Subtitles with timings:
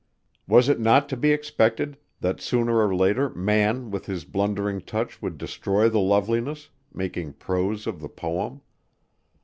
[0.47, 5.21] Was it not to be expected that sooner or later man with his blundering touch
[5.21, 8.61] would destroy the loveliness, making prose of the poem?